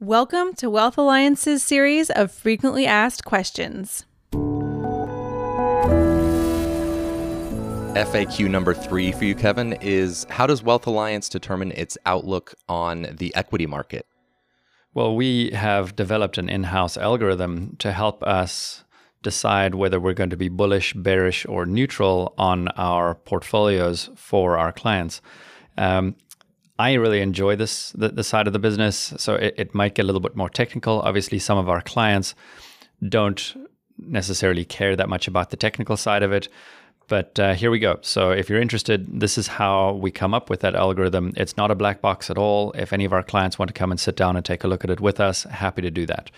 Welcome 0.00 0.54
to 0.54 0.68
Wealth 0.68 0.98
Alliance's 0.98 1.62
series 1.62 2.10
of 2.10 2.32
frequently 2.32 2.84
asked 2.84 3.24
questions. 3.24 4.04
FAQ 7.94 8.50
number 8.50 8.74
three 8.74 9.12
for 9.12 9.24
you, 9.24 9.36
Kevin, 9.36 9.74
is 9.74 10.26
how 10.28 10.48
does 10.48 10.64
Wealth 10.64 10.88
Alliance 10.88 11.28
determine 11.28 11.70
its 11.70 11.96
outlook 12.06 12.54
on 12.68 13.06
the 13.18 13.32
equity 13.36 13.66
market? 13.66 14.04
Well, 14.94 15.14
we 15.14 15.50
have 15.50 15.94
developed 15.94 16.38
an 16.38 16.48
in 16.48 16.64
house 16.64 16.96
algorithm 16.96 17.76
to 17.78 17.92
help 17.92 18.20
us 18.24 18.82
decide 19.22 19.76
whether 19.76 20.00
we're 20.00 20.12
going 20.12 20.30
to 20.30 20.36
be 20.36 20.48
bullish, 20.48 20.92
bearish, 20.94 21.46
or 21.46 21.66
neutral 21.66 22.34
on 22.36 22.66
our 22.70 23.14
portfolios 23.14 24.10
for 24.16 24.58
our 24.58 24.72
clients. 24.72 25.22
Um, 25.76 26.16
I 26.78 26.94
really 26.94 27.20
enjoy 27.20 27.56
this 27.56 27.90
the, 27.92 28.08
the, 28.08 28.24
side 28.24 28.46
of 28.46 28.52
the 28.52 28.58
business, 28.58 29.14
so 29.16 29.34
it, 29.34 29.54
it 29.56 29.74
might 29.74 29.94
get 29.94 30.02
a 30.02 30.06
little 30.06 30.20
bit 30.20 30.34
more 30.34 30.50
technical. 30.50 31.00
Obviously, 31.00 31.38
some 31.38 31.56
of 31.56 31.68
our 31.68 31.80
clients 31.80 32.34
don't 33.08 33.54
necessarily 33.98 34.64
care 34.64 34.96
that 34.96 35.08
much 35.08 35.28
about 35.28 35.50
the 35.50 35.56
technical 35.56 35.96
side 35.96 36.22
of 36.22 36.32
it. 36.32 36.48
But 37.06 37.38
uh, 37.38 37.54
here 37.54 37.70
we 37.70 37.78
go. 37.78 37.98
So, 38.00 38.30
if 38.30 38.48
you're 38.48 38.60
interested, 38.60 39.20
this 39.20 39.36
is 39.36 39.46
how 39.46 39.92
we 39.92 40.10
come 40.10 40.32
up 40.32 40.48
with 40.48 40.60
that 40.60 40.74
algorithm. 40.74 41.32
It's 41.36 41.56
not 41.56 41.70
a 41.70 41.74
black 41.74 42.00
box 42.00 42.30
at 42.30 42.38
all. 42.38 42.72
If 42.72 42.92
any 42.92 43.04
of 43.04 43.12
our 43.12 43.22
clients 43.22 43.58
want 43.58 43.68
to 43.68 43.74
come 43.74 43.90
and 43.90 44.00
sit 44.00 44.16
down 44.16 44.36
and 44.36 44.44
take 44.44 44.64
a 44.64 44.68
look 44.68 44.84
at 44.84 44.90
it 44.90 45.00
with 45.00 45.20
us, 45.20 45.44
happy 45.44 45.82
to 45.82 45.90
do 45.90 46.06
that. 46.06 46.30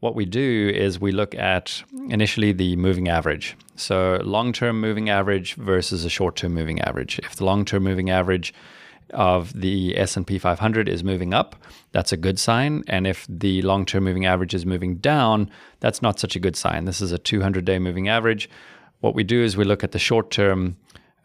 What 0.00 0.14
we 0.14 0.24
do 0.24 0.72
is 0.74 1.00
we 1.00 1.12
look 1.12 1.34
at 1.34 1.82
initially 2.08 2.52
the 2.52 2.74
moving 2.76 3.08
average. 3.08 3.56
So, 3.76 4.20
long 4.24 4.52
term 4.52 4.80
moving 4.80 5.08
average 5.08 5.54
versus 5.54 6.04
a 6.04 6.10
short 6.10 6.34
term 6.36 6.54
moving 6.54 6.80
average. 6.80 7.20
If 7.20 7.36
the 7.36 7.44
long 7.44 7.64
term 7.64 7.84
moving 7.84 8.10
average 8.10 8.52
of 9.12 9.58
the 9.58 9.96
S&P 9.96 10.38
500 10.38 10.88
is 10.88 11.04
moving 11.04 11.34
up, 11.34 11.56
that's 11.92 12.12
a 12.12 12.16
good 12.16 12.38
sign. 12.38 12.84
And 12.86 13.06
if 13.06 13.26
the 13.28 13.62
long-term 13.62 14.04
moving 14.04 14.26
average 14.26 14.54
is 14.54 14.64
moving 14.64 14.96
down, 14.96 15.50
that's 15.80 16.02
not 16.02 16.18
such 16.18 16.36
a 16.36 16.40
good 16.40 16.56
sign. 16.56 16.84
This 16.84 17.00
is 17.00 17.12
a 17.12 17.18
200-day 17.18 17.78
moving 17.78 18.08
average 18.08 18.48
what 19.00 19.14
we 19.14 19.24
do 19.24 19.42
is 19.42 19.56
we 19.56 19.64
look 19.64 19.82
at 19.82 19.92
the 19.92 19.98
short 19.98 20.30
term, 20.30 20.76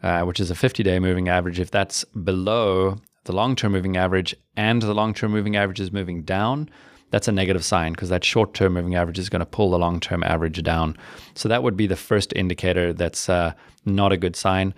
uh, 0.02 0.22
which 0.22 0.40
is 0.40 0.50
a 0.50 0.54
50 0.54 0.82
day 0.82 0.98
moving 0.98 1.28
average. 1.28 1.60
If 1.60 1.70
that's 1.70 2.04
below 2.04 2.98
the 3.24 3.32
long 3.32 3.56
term 3.56 3.72
moving 3.72 3.96
average 3.96 4.34
and 4.56 4.82
the 4.82 4.94
long 4.94 5.14
term 5.14 5.32
moving 5.32 5.56
average 5.56 5.80
is 5.80 5.92
moving 5.92 6.22
down, 6.22 6.68
that's 7.10 7.28
a 7.28 7.32
negative 7.32 7.64
sign 7.64 7.92
because 7.92 8.08
that 8.08 8.24
short 8.24 8.54
term 8.54 8.74
moving 8.74 8.94
average 8.94 9.18
is 9.18 9.28
going 9.28 9.40
to 9.40 9.46
pull 9.46 9.70
the 9.70 9.78
long 9.78 10.00
term 10.00 10.24
average 10.24 10.62
down. 10.62 10.96
So 11.34 11.48
that 11.48 11.62
would 11.62 11.76
be 11.76 11.86
the 11.86 11.96
first 11.96 12.32
indicator 12.34 12.92
that's 12.92 13.28
uh, 13.28 13.52
not 13.84 14.12
a 14.12 14.16
good 14.16 14.36
sign. 14.36 14.74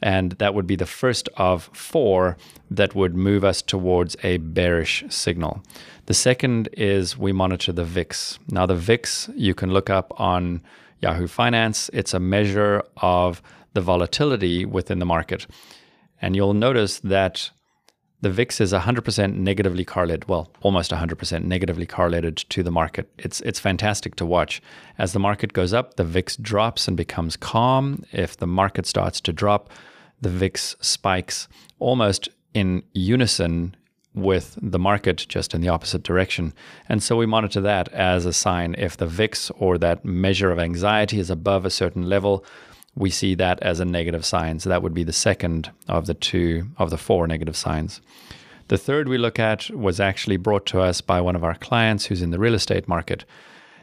And 0.00 0.32
that 0.32 0.54
would 0.54 0.66
be 0.66 0.76
the 0.76 0.86
first 0.86 1.28
of 1.36 1.70
four 1.72 2.36
that 2.70 2.94
would 2.94 3.14
move 3.16 3.44
us 3.44 3.62
towards 3.62 4.16
a 4.22 4.36
bearish 4.38 5.04
signal. 5.08 5.62
The 6.06 6.14
second 6.14 6.68
is 6.72 7.18
we 7.18 7.32
monitor 7.32 7.72
the 7.72 7.84
VIX. 7.84 8.38
Now, 8.48 8.66
the 8.66 8.76
VIX 8.76 9.30
you 9.34 9.54
can 9.54 9.72
look 9.72 9.90
up 9.90 10.12
on 10.20 10.62
Yahoo 11.00 11.26
Finance. 11.26 11.90
It's 11.92 12.14
a 12.14 12.20
measure 12.20 12.82
of 12.98 13.42
the 13.74 13.80
volatility 13.80 14.64
within 14.64 14.98
the 14.98 15.06
market. 15.06 15.46
And 16.20 16.34
you'll 16.34 16.54
notice 16.54 17.00
that 17.00 17.50
the 18.20 18.30
VIX 18.30 18.60
is 18.60 18.72
100% 18.72 19.34
negatively 19.36 19.84
correlated, 19.84 20.28
well, 20.28 20.50
almost 20.60 20.90
100% 20.90 21.44
negatively 21.44 21.86
correlated 21.86 22.36
to 22.36 22.62
the 22.62 22.70
market. 22.70 23.08
It's 23.18 23.40
it's 23.42 23.60
fantastic 23.60 24.16
to 24.16 24.26
watch. 24.26 24.60
As 24.98 25.12
the 25.12 25.20
market 25.20 25.52
goes 25.52 25.72
up, 25.72 25.94
the 25.94 26.04
VIX 26.04 26.36
drops 26.36 26.88
and 26.88 26.96
becomes 26.96 27.36
calm. 27.36 28.04
If 28.12 28.36
the 28.36 28.46
market 28.46 28.86
starts 28.86 29.20
to 29.22 29.32
drop, 29.32 29.70
the 30.20 30.30
VIX 30.30 30.76
spikes 30.80 31.48
almost 31.78 32.28
in 32.54 32.82
unison 32.92 33.76
with 34.14 34.58
the 34.60 34.78
market 34.80 35.24
just 35.28 35.54
in 35.54 35.60
the 35.60 35.68
opposite 35.68 36.02
direction. 36.02 36.52
And 36.88 37.02
so 37.02 37.16
we 37.16 37.26
monitor 37.26 37.60
that 37.60 37.88
as 37.88 38.26
a 38.26 38.32
sign. 38.32 38.74
If 38.76 38.96
the 38.96 39.06
VIX 39.06 39.50
or 39.58 39.78
that 39.78 40.04
measure 40.04 40.50
of 40.50 40.58
anxiety 40.58 41.20
is 41.20 41.30
above 41.30 41.64
a 41.64 41.70
certain 41.70 42.08
level, 42.08 42.44
we 42.94 43.10
see 43.10 43.34
that 43.36 43.62
as 43.62 43.80
a 43.80 43.84
negative 43.84 44.24
sign. 44.24 44.58
So 44.58 44.68
that 44.68 44.82
would 44.82 44.94
be 44.94 45.04
the 45.04 45.12
second 45.12 45.70
of 45.86 46.06
the 46.06 46.14
two 46.14 46.68
of 46.78 46.90
the 46.90 46.98
four 46.98 47.26
negative 47.26 47.56
signs. 47.56 48.00
The 48.68 48.78
third 48.78 49.08
we 49.08 49.18
look 49.18 49.38
at 49.38 49.70
was 49.70 49.98
actually 49.98 50.36
brought 50.36 50.66
to 50.66 50.80
us 50.80 51.00
by 51.00 51.20
one 51.20 51.36
of 51.36 51.44
our 51.44 51.54
clients 51.54 52.06
who's 52.06 52.22
in 52.22 52.30
the 52.30 52.38
real 52.38 52.54
estate 52.54 52.86
market. 52.86 53.24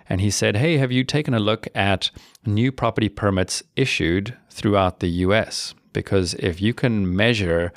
And 0.07 0.21
he 0.21 0.29
said, 0.29 0.57
Hey, 0.57 0.77
have 0.77 0.91
you 0.91 1.03
taken 1.03 1.33
a 1.33 1.39
look 1.39 1.67
at 1.73 2.11
new 2.45 2.71
property 2.71 3.09
permits 3.09 3.63
issued 3.75 4.37
throughout 4.51 4.99
the 4.99 5.07
US? 5.07 5.73
Because 5.93 6.35
if 6.35 6.61
you 6.61 6.73
can 6.73 7.15
measure 7.15 7.73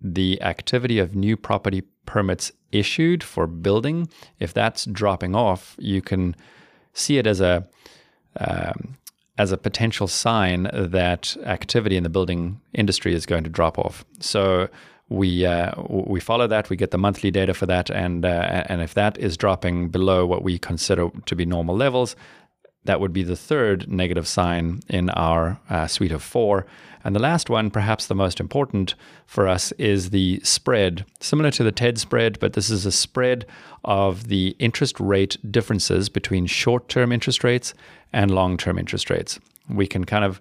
the 0.00 0.40
activity 0.42 1.00
of 1.00 1.16
new 1.16 1.36
property 1.36 1.82
permits 2.06 2.52
issued 2.70 3.24
for 3.24 3.46
building, 3.46 4.08
if 4.38 4.54
that's 4.54 4.84
dropping 4.84 5.34
off, 5.34 5.74
you 5.78 6.00
can 6.00 6.36
see 6.92 7.18
it 7.18 7.26
as 7.26 7.40
a 7.40 7.66
um, 8.38 8.96
as 9.38 9.52
a 9.52 9.56
potential 9.56 10.08
sign 10.08 10.68
that 10.72 11.36
activity 11.44 11.96
in 11.96 12.02
the 12.02 12.10
building 12.10 12.60
industry 12.74 13.14
is 13.14 13.24
going 13.24 13.44
to 13.44 13.50
drop 13.50 13.78
off. 13.78 14.04
So 14.20 14.68
we 15.08 15.46
uh, 15.46 15.72
we 15.88 16.20
follow 16.20 16.46
that. 16.48 16.68
We 16.68 16.76
get 16.76 16.90
the 16.90 16.98
monthly 16.98 17.30
data 17.30 17.54
for 17.54 17.66
that, 17.66 17.88
and 17.90 18.26
uh, 18.26 18.64
and 18.66 18.82
if 18.82 18.92
that 18.94 19.16
is 19.16 19.36
dropping 19.36 19.88
below 19.88 20.26
what 20.26 20.42
we 20.42 20.58
consider 20.58 21.08
to 21.24 21.36
be 21.36 21.46
normal 21.46 21.76
levels, 21.76 22.14
that 22.88 23.00
would 23.00 23.12
be 23.12 23.22
the 23.22 23.36
third 23.36 23.86
negative 23.86 24.26
sign 24.26 24.80
in 24.88 25.10
our 25.10 25.60
uh, 25.68 25.86
suite 25.86 26.10
of 26.10 26.22
four. 26.22 26.64
And 27.04 27.14
the 27.14 27.20
last 27.20 27.50
one, 27.50 27.70
perhaps 27.70 28.06
the 28.06 28.14
most 28.14 28.40
important 28.40 28.94
for 29.26 29.46
us, 29.46 29.72
is 29.72 30.08
the 30.08 30.40
spread, 30.42 31.04
similar 31.20 31.50
to 31.50 31.62
the 31.62 31.70
TED 31.70 31.98
spread, 31.98 32.40
but 32.40 32.54
this 32.54 32.70
is 32.70 32.86
a 32.86 32.90
spread 32.90 33.44
of 33.84 34.28
the 34.28 34.56
interest 34.58 34.98
rate 34.98 35.36
differences 35.52 36.08
between 36.08 36.46
short 36.46 36.88
term 36.88 37.12
interest 37.12 37.44
rates 37.44 37.74
and 38.10 38.30
long 38.30 38.56
term 38.56 38.78
interest 38.78 39.10
rates. 39.10 39.38
We 39.68 39.86
can 39.86 40.06
kind 40.06 40.24
of 40.24 40.40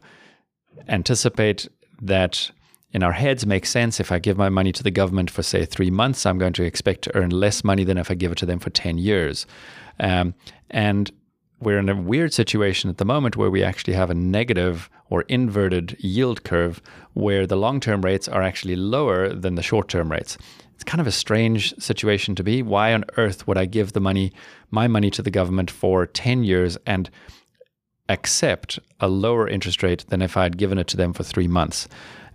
anticipate 0.88 1.68
that 2.02 2.50
in 2.94 3.04
our 3.04 3.12
heads 3.12 3.46
makes 3.46 3.70
sense. 3.70 4.00
If 4.00 4.10
I 4.10 4.20
give 4.20 4.38
my 4.38 4.48
money 4.48 4.72
to 4.72 4.84
the 4.84 4.92
government 4.92 5.30
for, 5.30 5.44
say, 5.44 5.66
three 5.66 5.92
months, 5.92 6.26
I'm 6.26 6.38
going 6.38 6.54
to 6.54 6.64
expect 6.64 7.02
to 7.02 7.16
earn 7.18 7.32
less 7.32 7.66
money 7.66 7.84
than 7.84 7.98
if 7.98 8.10
I 8.10 8.14
give 8.14 8.32
it 8.32 8.38
to 8.38 8.46
them 8.46 8.60
for 8.60 8.70
10 8.70 8.98
years. 9.00 9.46
Um, 10.00 10.34
and 10.70 11.12
we're 11.60 11.80
in 11.80 11.90
a 11.90 11.96
weird 11.96 12.34
situation 12.34 12.90
at 12.90 12.98
the 12.98 13.06
moment 13.06 13.36
where 13.36 13.50
we 13.50 13.64
actually 13.64 13.94
have 13.94 14.10
a 14.10 14.16
negative 14.16 14.90
or 15.10 15.22
inverted 15.24 15.96
yield 16.00 16.44
curve 16.44 16.82
where 17.14 17.48
the 17.48 17.56
long 17.56 17.80
term 17.80 18.02
rates 18.02 18.28
are 18.28 18.42
actually 18.42 18.76
lower 18.76 19.34
than 19.34 19.56
the 19.56 19.64
short 19.64 19.88
term 19.88 20.12
rates. 20.12 20.38
It's 20.76 20.84
kind 20.84 21.02
of 21.02 21.08
a 21.08 21.12
strange 21.12 21.76
situation 21.80 22.36
to 22.36 22.44
be. 22.44 22.62
Why 22.62 22.94
on 22.94 23.06
earth 23.18 23.48
would 23.48 23.58
I 23.58 23.66
give 23.66 23.94
the 23.94 24.00
money, 24.00 24.32
my 24.70 24.88
money 24.88 25.10
to 25.12 25.24
the 25.24 25.32
government 25.32 25.72
for 25.72 26.06
10 26.06 26.44
years 26.44 26.78
and 26.86 27.10
accept 28.10 28.78
a 29.00 29.08
lower 29.08 29.48
interest 29.48 29.82
rate 29.82 30.06
than 30.10 30.22
if 30.22 30.38
I 30.38 30.44
had 30.44 30.58
given 30.58 30.78
it 30.78 30.88
to 30.90 30.98
them 30.98 31.14
for 31.14 31.24
three 31.24 31.48
months? 31.48 31.88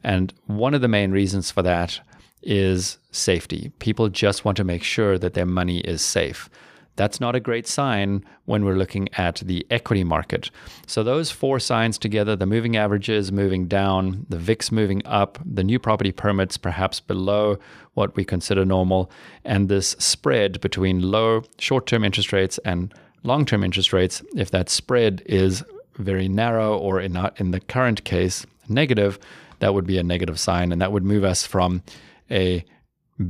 And 0.03 0.34
one 0.47 0.75
of 0.75 0.81
the 0.81 0.89
main 0.89 1.12
reasons 1.12 1.53
for 1.53 1.62
that 1.62 2.00
is 2.43 2.99
safety. 3.12 3.71
People 3.78 4.09
just 4.09 4.44
want 4.44 4.56
to 4.56 4.65
make 4.65 4.83
sure 4.83 5.16
that 5.19 5.34
their 5.34 5.47
money 5.47 5.78
is 5.78 6.03
safe. 6.03 6.50
That's 6.97 7.20
not 7.20 7.34
a 7.34 7.41
great 7.41 7.66
sign 7.66 8.25
when 8.44 8.64
we're 8.64 8.76
looking 8.76 9.08
at 9.14 9.36
the 9.36 9.66
equity 9.70 10.04
market. 10.04 10.50
So, 10.86 11.03
those 11.03 11.30
four 11.30 11.58
signs 11.58 11.98
together 11.98 12.36
the 12.36 12.47
moving 12.47 12.76
averages 12.76 13.32
moving 13.32 13.66
down, 13.66 14.26
the 14.28 14.38
VIX 14.38 14.72
moving 14.72 15.03
up, 15.06 15.38
the 15.44 15.64
new 15.64 15.78
property 15.78 16.12
permits 16.12 16.56
perhaps 16.56 17.00
below 17.00 17.58
what 17.94 18.16
we 18.16 18.25
consider 18.25 18.64
normal, 18.64 19.10
and 19.44 19.69
this 19.69 19.97
spread 19.98 20.60
between 20.60 21.10
low 21.10 21.42
short 21.58 21.86
term 21.86 22.04
interest 22.04 22.32
rates 22.32 22.58
and 22.64 22.92
long 23.22 23.44
term 23.44 23.64
interest 23.64 23.92
rates, 23.92 24.22
if 24.36 24.50
that 24.50 24.69
spread 24.69 25.22
is 25.26 25.64
very 25.97 26.28
narrow 26.28 26.76
or 26.76 27.00
in, 27.00 27.19
in 27.36 27.50
the 27.50 27.60
current 27.60 28.04
case 28.04 28.47
negative, 28.69 29.19
that 29.59 29.74
would 29.74 29.86
be 29.86 29.98
a 29.98 30.03
negative 30.03 30.38
sign. 30.38 30.72
And 30.72 30.80
that 30.80 30.92
would 30.92 31.04
move 31.04 31.24
us 31.24 31.47
from 31.47 31.82
a 32.30 32.64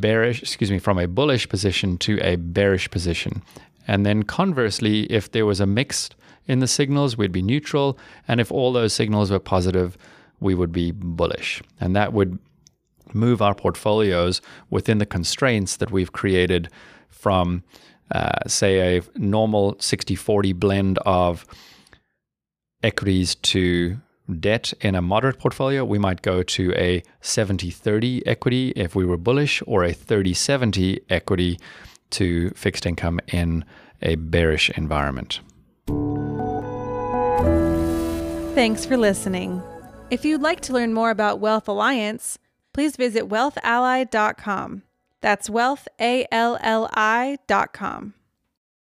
bearish, 0.00 0.42
excuse 0.42 0.70
me, 0.70 0.78
from 0.78 0.98
a 0.98 1.06
bullish 1.06 1.48
position 1.48 1.98
to 1.98 2.18
a 2.20 2.36
bearish 2.36 2.90
position. 2.90 3.42
And 3.86 4.06
then 4.06 4.22
conversely, 4.22 5.04
if 5.04 5.30
there 5.32 5.46
was 5.46 5.60
a 5.60 5.66
mix 5.66 6.10
in 6.46 6.60
the 6.60 6.66
signals, 6.66 7.16
we'd 7.16 7.32
be 7.32 7.42
neutral. 7.42 7.98
And 8.28 8.40
if 8.40 8.50
all 8.50 8.72
those 8.72 8.92
signals 8.92 9.30
were 9.30 9.38
positive, 9.38 9.96
we 10.40 10.54
would 10.54 10.72
be 10.72 10.90
bullish. 10.90 11.62
And 11.80 11.94
that 11.96 12.12
would 12.12 12.38
move 13.14 13.42
our 13.42 13.54
portfolios 13.54 14.40
within 14.70 14.98
the 14.98 15.06
constraints 15.06 15.76
that 15.76 15.90
we've 15.90 16.12
created 16.12 16.68
from, 17.08 17.62
uh, 18.10 18.46
say, 18.46 18.96
a 18.96 19.02
normal 19.16 19.76
60 19.78 20.14
40 20.14 20.52
blend 20.52 20.98
of 20.98 21.46
equities 22.82 23.34
to 23.36 23.98
debt 24.40 24.72
in 24.80 24.94
a 24.94 25.02
moderate 25.02 25.38
portfolio, 25.38 25.84
we 25.84 25.98
might 25.98 26.22
go 26.22 26.42
to 26.42 26.72
a 26.74 27.02
70 27.20 27.70
30 27.70 28.26
equity 28.26 28.72
if 28.76 28.94
we 28.94 29.04
were 29.04 29.16
bullish, 29.16 29.62
or 29.66 29.84
a 29.84 29.92
30 29.92 30.34
70 30.34 31.00
equity 31.10 31.58
to 32.10 32.50
fixed 32.50 32.86
income 32.86 33.20
in 33.28 33.64
a 34.00 34.16
bearish 34.16 34.70
environment. 34.70 35.40
Thanks 38.54 38.84
for 38.84 38.96
listening. 38.96 39.62
If 40.10 40.24
you'd 40.24 40.42
like 40.42 40.60
to 40.62 40.74
learn 40.74 40.92
more 40.92 41.10
about 41.10 41.40
Wealth 41.40 41.68
Alliance, 41.68 42.38
please 42.74 42.96
visit 42.96 43.28
wealthally.com. 43.28 44.82
That's 45.22 45.48
wealthally.com. 45.48 48.14